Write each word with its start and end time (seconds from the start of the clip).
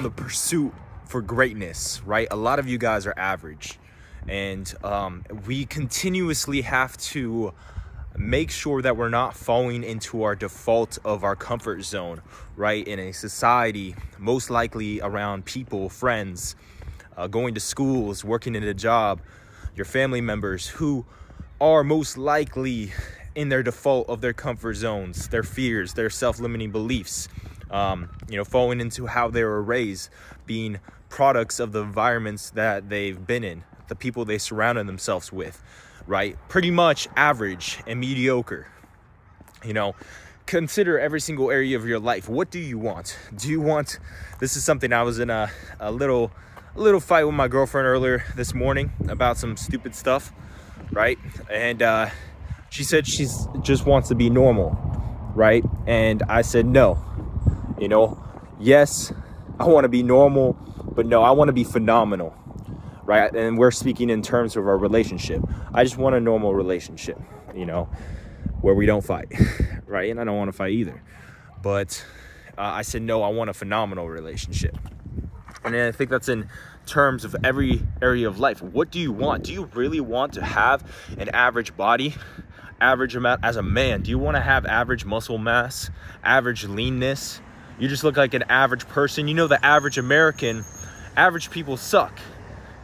on 0.00 0.04
the 0.04 0.10
pursuit 0.10 0.72
for 1.04 1.20
greatness, 1.20 2.00
right? 2.06 2.26
A 2.30 2.36
lot 2.36 2.58
of 2.58 2.66
you 2.66 2.78
guys 2.78 3.06
are 3.06 3.12
average. 3.18 3.78
And 4.26 4.72
um, 4.82 5.24
we 5.46 5.66
continuously 5.66 6.62
have 6.62 6.96
to 7.12 7.52
make 8.16 8.50
sure 8.50 8.80
that 8.80 8.96
we're 8.96 9.10
not 9.10 9.36
falling 9.36 9.84
into 9.84 10.22
our 10.22 10.34
default 10.34 10.96
of 11.04 11.22
our 11.22 11.36
comfort 11.36 11.82
zone, 11.82 12.22
right? 12.56 12.86
In 12.88 12.98
a 12.98 13.12
society, 13.12 13.94
most 14.18 14.48
likely 14.48 15.02
around 15.02 15.44
people, 15.44 15.90
friends, 15.90 16.56
uh, 17.18 17.26
going 17.26 17.52
to 17.52 17.60
schools, 17.60 18.24
working 18.24 18.54
in 18.54 18.62
a 18.62 18.72
job, 18.72 19.20
your 19.76 19.84
family 19.84 20.22
members 20.22 20.66
who 20.66 21.04
are 21.60 21.84
most 21.84 22.16
likely 22.16 22.90
in 23.34 23.50
their 23.50 23.62
default 23.62 24.08
of 24.08 24.22
their 24.22 24.32
comfort 24.32 24.76
zones, 24.76 25.28
their 25.28 25.42
fears, 25.42 25.92
their 25.92 26.08
self-limiting 26.08 26.70
beliefs, 26.70 27.28
um, 27.70 28.10
you 28.28 28.36
know, 28.36 28.44
falling 28.44 28.80
into 28.80 29.06
how 29.06 29.28
they 29.28 29.44
were 29.44 29.62
raised, 29.62 30.10
being 30.46 30.80
products 31.08 31.60
of 31.60 31.72
the 31.72 31.80
environments 31.80 32.50
that 32.50 32.88
they've 32.88 33.26
been 33.26 33.44
in, 33.44 33.64
the 33.88 33.94
people 33.94 34.24
they 34.24 34.38
surrounded 34.38 34.86
themselves 34.86 35.32
with, 35.32 35.62
right? 36.06 36.36
Pretty 36.48 36.70
much 36.70 37.08
average 37.16 37.80
and 37.86 38.00
mediocre. 38.00 38.68
You 39.64 39.74
know, 39.74 39.94
consider 40.46 40.98
every 40.98 41.20
single 41.20 41.50
area 41.50 41.76
of 41.76 41.86
your 41.86 41.98
life. 41.98 42.28
What 42.28 42.50
do 42.50 42.58
you 42.58 42.78
want? 42.78 43.18
Do 43.36 43.48
you 43.48 43.60
want, 43.60 43.98
this 44.38 44.56
is 44.56 44.64
something 44.64 44.92
I 44.92 45.02
was 45.02 45.18
in 45.18 45.30
a, 45.30 45.50
a 45.78 45.92
little, 45.92 46.32
a 46.74 46.80
little 46.80 47.00
fight 47.00 47.24
with 47.24 47.34
my 47.34 47.48
girlfriend 47.48 47.86
earlier 47.86 48.24
this 48.36 48.54
morning 48.54 48.92
about 49.08 49.36
some 49.36 49.56
stupid 49.56 49.94
stuff, 49.94 50.32
right? 50.92 51.18
And, 51.50 51.82
uh, 51.82 52.10
she 52.70 52.84
said 52.84 53.06
she's 53.06 53.48
just 53.62 53.84
wants 53.84 54.08
to 54.08 54.14
be 54.14 54.30
normal, 54.30 54.78
right? 55.34 55.64
And 55.86 56.22
I 56.28 56.42
said, 56.42 56.66
no, 56.66 57.04
you 57.80 57.88
know, 57.88 58.22
yes, 58.60 59.12
I 59.58 59.64
want 59.64 59.84
to 59.84 59.88
be 59.88 60.02
normal, 60.02 60.52
but 60.94 61.06
no, 61.06 61.22
I 61.22 61.30
want 61.30 61.48
to 61.48 61.52
be 61.52 61.64
phenomenal, 61.64 62.34
right? 63.04 63.34
And 63.34 63.58
we're 63.58 63.70
speaking 63.70 64.10
in 64.10 64.22
terms 64.22 64.56
of 64.56 64.68
our 64.68 64.76
relationship. 64.76 65.42
I 65.72 65.82
just 65.82 65.96
want 65.96 66.14
a 66.14 66.20
normal 66.20 66.54
relationship, 66.54 67.18
you 67.54 67.66
know, 67.66 67.88
where 68.60 68.74
we 68.74 68.86
don't 68.86 69.04
fight, 69.04 69.32
right? 69.86 70.10
And 70.10 70.20
I 70.20 70.24
don't 70.24 70.36
want 70.36 70.48
to 70.48 70.56
fight 70.56 70.72
either. 70.72 71.02
But 71.62 72.04
uh, 72.56 72.62
I 72.62 72.82
said, 72.82 73.02
no, 73.02 73.22
I 73.22 73.28
want 73.28 73.50
a 73.50 73.54
phenomenal 73.54 74.08
relationship. 74.08 74.76
And 75.64 75.74
I 75.74 75.92
think 75.92 76.10
that's 76.10 76.28
in 76.28 76.48
terms 76.86 77.24
of 77.24 77.36
every 77.44 77.82
area 78.00 78.28
of 78.28 78.38
life. 78.38 78.62
What 78.62 78.90
do 78.90 78.98
you 78.98 79.12
want? 79.12 79.44
Do 79.44 79.52
you 79.52 79.70
really 79.74 80.00
want 80.00 80.34
to 80.34 80.44
have 80.44 80.84
an 81.18 81.28
average 81.30 81.76
body? 81.76 82.14
average 82.80 83.14
amount 83.14 83.44
as 83.44 83.56
a 83.56 83.62
man? 83.62 84.02
Do 84.02 84.10
you 84.10 84.18
want 84.18 84.36
to 84.36 84.40
have 84.40 84.64
average 84.66 85.04
muscle 85.04 85.38
mass, 85.38 85.90
average 86.24 86.64
leanness? 86.64 87.40
You 87.80 87.88
just 87.88 88.04
look 88.04 88.18
like 88.18 88.34
an 88.34 88.44
average 88.50 88.86
person. 88.88 89.26
You 89.26 89.32
know, 89.32 89.46
the 89.46 89.64
average 89.64 89.96
American, 89.96 90.66
average 91.16 91.50
people 91.50 91.78
suck. 91.78 92.18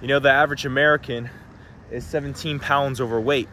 You 0.00 0.06
know, 0.06 0.20
the 0.20 0.30
average 0.30 0.64
American 0.64 1.28
is 1.90 2.06
17 2.06 2.60
pounds 2.60 3.00
overweight. 3.00 3.48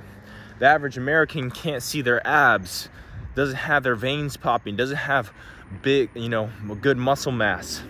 The 0.59 0.67
average 0.67 0.99
American 0.99 1.49
can't 1.49 1.81
see 1.81 2.03
their 2.03 2.25
abs, 2.27 2.89
doesn't 3.33 3.55
have 3.55 3.81
their 3.81 3.95
veins 3.95 4.37
popping, 4.37 4.75
doesn't 4.75 4.97
have 4.97 5.33
big, 5.81 6.11
you 6.13 6.29
know, 6.29 6.51
good 6.79 6.97
muscle 6.97 7.31
mass. 7.31 7.81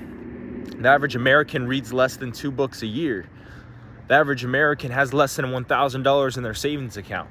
The 0.78 0.88
average 0.88 1.18
American 1.18 1.68
reads 1.68 1.92
less 1.92 2.16
than 2.16 2.32
two 2.32 2.52
books 2.52 2.82
a 2.84 2.88
year. 2.88 3.26
The 4.08 4.14
average 4.14 4.46
American 4.46 4.92
has 4.92 5.14
less 5.14 5.36
than 5.36 5.48
$1,000 5.48 6.38
in 6.38 6.44
their 6.44 6.54
savings 6.54 6.96
account, 6.96 7.30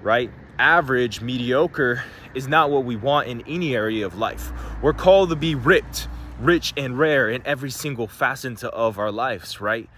right? 0.00 0.30
Average, 0.58 1.20
mediocre 1.20 2.04
is 2.34 2.48
not 2.48 2.70
what 2.70 2.84
we 2.84 2.96
want 2.96 3.28
in 3.28 3.42
any 3.46 3.74
area 3.74 4.04
of 4.04 4.16
life. 4.16 4.52
We're 4.82 4.92
called 4.92 5.30
to 5.30 5.36
be 5.36 5.54
ripped, 5.54 6.08
rich, 6.38 6.72
and 6.76 6.98
rare 6.98 7.28
in 7.28 7.42
every 7.46 7.70
single 7.70 8.06
facet 8.06 8.62
of 8.64 8.98
our 8.98 9.10
lives, 9.10 9.60
right? 9.60 9.88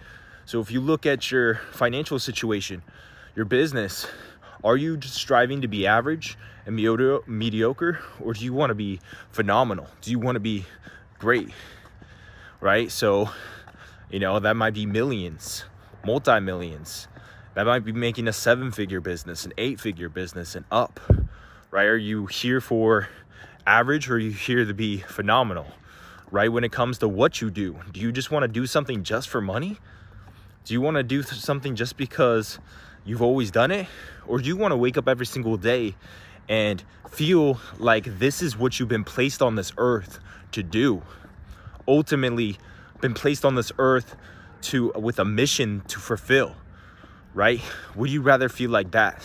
So 0.45 0.61
if 0.61 0.71
you 0.71 0.81
look 0.81 1.07
at 1.07 1.31
your 1.31 1.57
financial 1.73 2.19
situation, 2.19 2.83
your 3.35 3.45
business, 3.45 4.07
are 4.65 4.77
you 4.77 4.97
just 4.97 5.15
striving 5.15 5.63
to 5.63 5.69
be 5.69 5.87
average 5.87 6.37
and 6.67 6.75
mediocre, 6.75 8.01
or 8.21 8.33
do 8.33 8.45
you 8.45 8.53
want 8.53 8.71
to 8.71 8.75
be 8.75 9.01
phenomenal? 9.31 9.89
Do 10.01 10.11
you 10.11 10.19
want 10.19 10.37
to 10.37 10.41
be 10.41 10.65
great? 11.19 11.51
Right? 12.61 12.91
So, 12.91 13.31
you 14.11 14.19
know, 14.19 14.39
that 14.41 14.55
might 14.55 14.75
be 14.75 14.87
millions, 14.87 15.65
multi 16.05 16.41
millions 16.41 17.09
that 17.55 17.67
might 17.67 17.85
be 17.85 17.93
making 17.93 18.29
a 18.29 18.33
seven 18.33 18.71
figure 18.71 19.01
business, 19.01 19.45
an 19.45 19.53
eight 19.59 19.81
figure 19.81 20.09
business, 20.09 20.55
and 20.55 20.65
up, 20.71 21.01
right? 21.71 21.87
Are 21.87 21.97
you 21.97 22.27
here 22.27 22.61
for 22.61 23.09
average 23.67 24.09
or 24.09 24.15
are 24.15 24.19
you 24.19 24.31
here 24.31 24.65
to 24.65 24.75
be 24.75 24.99
phenomenal, 24.99 25.67
right? 26.31 26.51
When 26.51 26.65
it 26.65 26.73
comes 26.73 26.99
to 26.99 27.09
what 27.09 27.41
you 27.41 27.51
do, 27.51 27.79
do 27.93 28.01
you 28.01 28.13
just 28.13 28.31
want 28.31 28.45
to 28.45 28.49
do 28.49 28.67
something 28.67 29.03
just 29.03 29.29
for 29.29 29.41
money? 29.41 29.79
Do 30.65 30.75
you 30.75 30.81
want 30.81 30.97
to 30.97 31.03
do 31.03 31.23
something 31.23 31.77
just 31.77 31.97
because 31.97 32.59
you've 33.05 33.23
always 33.23 33.51
done 33.51 33.71
it? 33.71 33.87
Or 34.27 34.39
do 34.39 34.47
you 34.47 34.57
want 34.57 34.73
to 34.73 34.77
wake 34.77 34.97
up 34.99 35.09
every 35.09 35.27
single 35.27 35.57
day 35.57 35.97
and 36.49 36.83
feel 37.11 37.61
like 37.79 38.19
this 38.19 38.43
is 38.43 38.57
what 38.57 38.79
you've 38.79 38.89
been 38.89 39.05
placed 39.05 39.43
on 39.43 39.55
this 39.55 39.73
earth 39.79 40.19
to 40.53 40.63
do? 40.63 41.03
Ultimately, 41.87 42.59
been 43.01 43.15
placed 43.15 43.45
on 43.45 43.55
this 43.55 43.73
earth 43.79 44.17
to 44.61 44.93
with 44.95 45.19
a 45.19 45.25
mission 45.25 45.83
to 45.89 45.99
fulfill 45.99 46.57
right? 47.35 47.61
Would 47.95 48.11
you 48.11 48.23
rather 48.23 48.49
feel 48.49 48.71
like 48.71 48.93
that? 48.93 49.23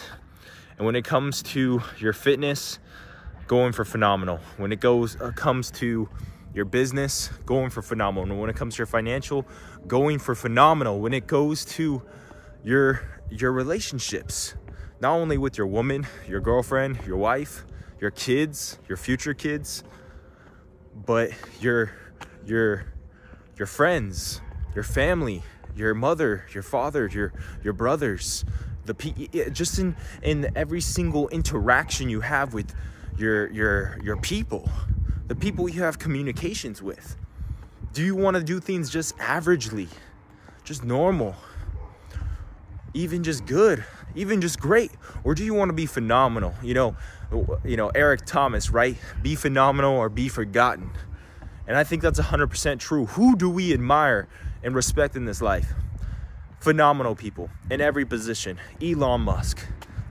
And 0.77 0.85
when 0.85 0.95
it 0.95 1.05
comes 1.05 1.43
to 1.43 1.81
your 1.99 2.13
fitness, 2.13 2.79
going 3.47 3.73
for 3.73 3.85
phenomenal. 3.85 4.39
When 4.57 4.71
it 4.71 4.79
goes 4.79 5.19
uh, 5.19 5.31
comes 5.31 5.71
to 5.71 6.09
your 6.53 6.65
business, 6.65 7.29
going 7.45 7.69
for 7.69 7.81
phenomenal. 7.81 8.31
And 8.31 8.39
when 8.39 8.49
it 8.49 8.55
comes 8.55 8.75
to 8.75 8.79
your 8.79 8.87
financial, 8.87 9.45
going 9.87 10.19
for 10.19 10.35
phenomenal. 10.35 10.99
When 10.99 11.13
it 11.13 11.27
goes 11.27 11.65
to 11.65 12.01
your 12.63 13.01
your 13.29 13.51
relationships, 13.51 14.55
not 15.01 15.13
only 15.13 15.37
with 15.37 15.57
your 15.57 15.67
woman, 15.67 16.07
your 16.27 16.39
girlfriend, 16.39 16.99
your 17.05 17.17
wife, 17.17 17.65
your 17.99 18.11
kids, 18.11 18.77
your 18.87 18.97
future 18.97 19.33
kids, 19.33 19.83
but 21.05 21.31
your 21.59 21.91
your 22.45 22.85
your 23.57 23.67
friends, 23.67 24.41
your 24.75 24.83
family, 24.83 25.43
your 25.75 25.93
mother, 25.93 26.45
your 26.53 26.63
father, 26.63 27.07
your 27.07 27.33
your 27.63 27.73
brothers, 27.73 28.45
the 28.85 28.93
just 29.51 29.79
in 29.79 29.95
in 30.21 30.51
every 30.55 30.81
single 30.81 31.29
interaction 31.29 32.09
you 32.09 32.21
have 32.21 32.53
with 32.53 32.73
your 33.17 33.51
your 33.51 33.97
your 34.03 34.17
people, 34.17 34.69
the 35.27 35.35
people 35.35 35.69
you 35.69 35.83
have 35.83 35.99
communications 35.99 36.81
with. 36.81 37.15
Do 37.93 38.03
you 38.03 38.15
want 38.15 38.37
to 38.37 38.43
do 38.43 38.59
things 38.59 38.89
just 38.89 39.15
averagely, 39.17 39.87
just 40.63 40.83
normal, 40.83 41.35
even 42.93 43.23
just 43.23 43.45
good, 43.45 43.83
even 44.15 44.41
just 44.41 44.59
great, 44.59 44.91
or 45.23 45.35
do 45.35 45.45
you 45.45 45.53
want 45.53 45.69
to 45.69 45.73
be 45.73 45.85
phenomenal? 45.85 46.55
You 46.63 46.73
know, 46.73 46.95
you 47.63 47.77
know 47.77 47.89
Eric 47.89 48.25
Thomas, 48.25 48.69
right? 48.69 48.97
Be 49.21 49.35
phenomenal 49.35 49.93
or 49.93 50.09
be 50.09 50.27
forgotten. 50.27 50.89
And 51.65 51.77
I 51.77 51.83
think 51.85 52.01
that's 52.01 52.19
100% 52.19 52.79
true. 52.79 53.05
Who 53.05 53.37
do 53.37 53.49
we 53.49 53.73
admire 53.73 54.27
and 54.63 54.73
respect 54.73 55.15
in 55.15 55.25
this 55.25 55.41
life. 55.41 55.73
Phenomenal 56.59 57.15
people 57.15 57.49
in 57.69 57.81
every 57.81 58.05
position. 58.05 58.57
Elon 58.81 59.21
Musk, 59.21 59.65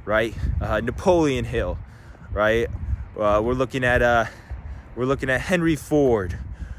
right? 0.05 0.35
Uh, 0.61 0.81
Napoleon 0.81 1.45
Hill, 1.45 1.79
right? 2.31 2.69
Uh, 3.19 3.41
we're 3.43 3.55
looking 3.55 3.85
at 3.85 4.03
uh, 4.03 4.27
we're 4.95 5.07
looking 5.07 5.31
at 5.31 5.41
Henry 5.41 5.77
Ford. 5.77 6.39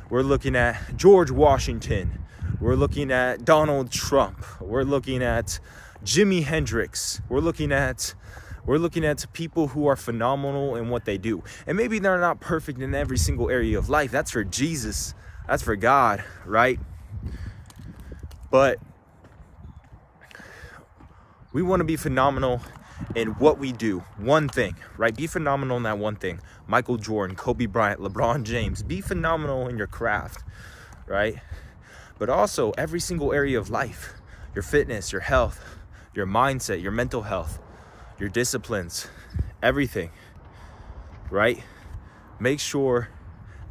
We're 0.09 0.21
looking 0.21 0.55
at 0.55 0.95
George 0.95 1.31
Washington. 1.31 2.23
We're 2.59 2.75
looking 2.75 3.11
at 3.11 3.43
Donald 3.43 3.91
Trump. 3.91 4.45
We're 4.61 4.83
looking 4.83 5.23
at 5.23 5.59
Jimi 6.05 6.43
Hendrix. 6.43 7.21
We're 7.29 7.39
looking 7.39 7.71
at 7.71 8.13
we're 8.65 8.77
looking 8.77 9.03
at 9.03 9.25
people 9.33 9.69
who 9.69 9.87
are 9.87 9.95
phenomenal 9.95 10.75
in 10.75 10.89
what 10.89 11.05
they 11.05 11.17
do. 11.17 11.43
And 11.67 11.75
maybe 11.75 11.99
they're 11.99 12.19
not 12.19 12.39
perfect 12.39 12.79
in 12.79 12.95
every 12.95 13.17
single 13.17 13.49
area 13.49 13.77
of 13.77 13.89
life. 13.89 14.11
That's 14.11 14.31
for 14.31 14.43
Jesus. 14.43 15.13
That's 15.47 15.63
for 15.63 15.75
God, 15.75 16.23
right? 16.45 16.79
But 18.53 18.77
we 21.53 21.63
want 21.63 21.79
to 21.79 21.83
be 21.83 21.95
phenomenal 21.95 22.61
in 23.15 23.29
what 23.29 23.57
we 23.57 23.71
do. 23.71 24.03
One 24.17 24.47
thing, 24.47 24.75
right? 24.95 25.17
Be 25.17 25.25
phenomenal 25.25 25.75
in 25.77 25.83
that 25.83 25.97
one 25.97 26.17
thing. 26.17 26.39
Michael 26.67 26.97
Jordan, 26.97 27.35
Kobe 27.35 27.65
Bryant, 27.65 27.99
LeBron 27.99 28.43
James. 28.43 28.83
Be 28.83 29.01
phenomenal 29.01 29.67
in 29.67 29.79
your 29.79 29.87
craft, 29.87 30.43
right? 31.07 31.37
But 32.19 32.29
also 32.29 32.73
every 32.77 32.99
single 32.99 33.33
area 33.33 33.57
of 33.57 33.71
life 33.71 34.13
your 34.53 34.61
fitness, 34.61 35.11
your 35.11 35.21
health, 35.21 35.79
your 36.13 36.27
mindset, 36.27 36.79
your 36.79 36.91
mental 36.91 37.23
health, 37.23 37.57
your 38.19 38.29
disciplines, 38.29 39.07
everything, 39.63 40.11
right? 41.31 41.63
Make 42.39 42.59
sure 42.59 43.09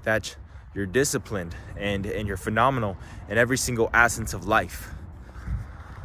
that 0.03 0.35
you're 0.75 0.87
disciplined 0.87 1.55
and 1.77 2.07
and 2.07 2.29
you're 2.29 2.37
phenomenal 2.37 2.97
in 3.29 3.39
every 3.39 3.59
single 3.59 3.91
essence 3.95 4.35
of 4.35 4.47
life 4.47 4.91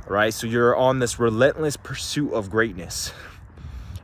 right 0.08 0.34
so 0.34 0.48
you're 0.48 0.75
on 0.75 1.00
this 1.00 1.19
relentless 1.19 1.78
pursuit 1.78 2.31
of 2.34 2.50
greatness 2.50 3.14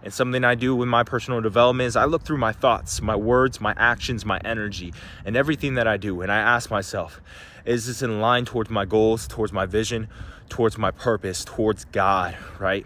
And 0.03 0.13
something 0.13 0.43
I 0.43 0.55
do 0.55 0.75
with 0.75 0.89
my 0.89 1.03
personal 1.03 1.41
development 1.41 1.87
is 1.87 1.95
I 1.95 2.05
look 2.05 2.23
through 2.23 2.37
my 2.37 2.51
thoughts, 2.53 3.01
my 3.01 3.15
words, 3.15 3.61
my 3.61 3.73
actions, 3.77 4.25
my 4.25 4.39
energy, 4.43 4.93
and 5.25 5.37
everything 5.37 5.75
that 5.75 5.87
I 5.87 5.97
do. 5.97 6.21
And 6.21 6.31
I 6.31 6.37
ask 6.39 6.69
myself, 6.71 7.21
is 7.65 7.87
this 7.87 8.01
in 8.01 8.19
line 8.19 8.45
towards 8.45 8.69
my 8.69 8.85
goals, 8.85 9.27
towards 9.27 9.53
my 9.53 9.65
vision, 9.65 10.09
towards 10.49 10.77
my 10.77 10.91
purpose, 10.91 11.45
towards 11.45 11.85
God, 11.85 12.37
right? 12.59 12.85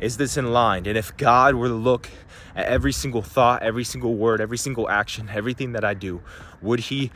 Is 0.00 0.16
this 0.16 0.36
in 0.36 0.52
line? 0.52 0.86
And 0.86 0.96
if 0.96 1.16
God 1.16 1.56
were 1.56 1.68
to 1.68 1.74
look 1.74 2.08
at 2.54 2.66
every 2.66 2.92
single 2.92 3.22
thought, 3.22 3.62
every 3.62 3.84
single 3.84 4.14
word, 4.14 4.40
every 4.40 4.58
single 4.58 4.88
action, 4.88 5.28
everything 5.32 5.72
that 5.72 5.84
I 5.84 5.94
do, 5.94 6.22
would 6.62 6.80
He 6.80 7.10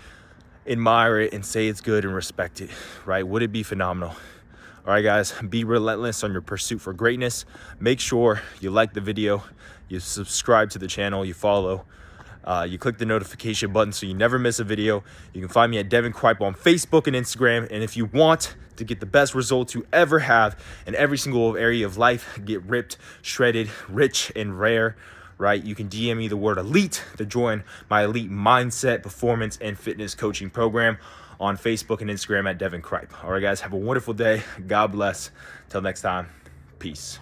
admire 0.67 1.21
it 1.21 1.33
and 1.33 1.47
say 1.47 1.69
it's 1.69 1.81
good 1.81 2.05
and 2.05 2.15
respect 2.15 2.61
it, 2.61 2.71
right? 3.05 3.27
Would 3.27 3.43
it 3.43 3.53
be 3.53 3.63
phenomenal? 3.63 4.15
All 4.85 4.93
right, 4.93 5.03
guys, 5.03 5.33
be 5.49 5.63
relentless 5.63 6.25
on 6.25 6.33
your 6.33 6.41
pursuit 6.41 6.81
for 6.81 6.93
greatness. 6.93 7.45
Make 7.79 8.01
sure 8.01 8.43
you 8.61 8.73
like 8.73 8.95
the 8.95 9.01
video, 9.01 9.45
you 9.89 10.01
subscribe 10.01 10.71
to 10.71 10.81
the 10.81 10.89
channel, 10.89 11.25
you 11.25 11.35
follow, 11.35 11.85
uh, 12.45 12.67
you 12.69 12.79
click 12.79 12.99
the 12.99 13.07
notification 13.07 13.73
button 13.73 13.93
so 13.93 14.07
you 14.07 14.15
never 14.15 14.39
miss 14.39 14.59
a 14.59 14.65
video. 14.65 15.05
You 15.33 15.41
can 15.41 15.49
find 15.49 15.71
me 15.71 15.79
at 15.79 15.89
Deven 15.89 16.13
Cripe 16.13 16.41
on 16.41 16.55
Facebook 16.55 17.07
and 17.07 17.15
Instagram. 17.15 17.69
And 17.71 17.83
if 17.83 17.97
you 17.97 18.07
want 18.07 18.57
to 18.77 18.85
get 18.85 19.01
the 19.01 19.07
best 19.07 19.35
results 19.35 19.75
you 19.75 19.87
ever 19.93 20.21
have 20.21 20.59
in 20.87 20.95
every 20.95 21.19
single 21.19 21.57
area 21.57 21.87
of 21.87 21.97
life, 21.97 22.41
get 22.45 22.63
ripped, 22.63 22.97
shredded, 23.21 23.71
rich, 23.89 24.33
and 24.35 24.59
rare, 24.59 24.97
right? 25.39 25.63
You 25.63 25.75
can 25.75 25.89
DM 25.89 26.17
me 26.17 26.29
the 26.29 26.37
word 26.37 26.59
elite 26.59 27.05
to 27.17 27.27
join 27.27 27.65
my 27.89 28.05
elite 28.05 28.31
mindset, 28.31 29.03
performance, 29.03 29.59
and 29.61 29.79
fitness 29.79 30.15
coaching 30.15 30.51
program 30.51 30.99
on 31.41 31.57
Facebook 31.57 32.01
and 32.01 32.11
Instagram 32.11 32.49
at 32.49 32.59
Deven 32.59 32.83
Cripe. 32.83 33.13
All 33.25 33.31
right, 33.31 33.43
guys, 33.43 33.61
have 33.61 33.73
a 33.73 33.77
wonderful 33.77 34.15
day. 34.15 34.43
God 34.67 34.93
bless. 34.93 35.31
Till 35.69 35.81
next 35.81 36.03
time, 36.03 36.29
peace. 36.79 37.19